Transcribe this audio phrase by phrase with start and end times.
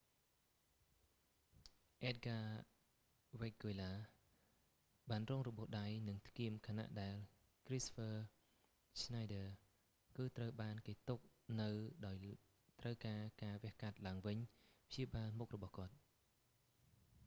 [2.03, 2.37] អ៊ែដហ្គា
[3.39, 7.17] វែគហ្គួយឡា edgar veguilla បានរងរបួសដៃ និងថ្គាមខណៈដែល
[7.67, 8.15] គ្រីស្តូហ្វឺ
[9.03, 11.19] ឆ្នៃឌើរ kristoffer schneider គឺត្រូវបានគេទុក
[11.61, 11.69] នៅ
[12.05, 12.25] ដោយ
[12.79, 14.37] ត្រូវការការវះកាត់ឡើងវិញ
[14.89, 15.93] ព្យាបាលមុខរបស់គាត់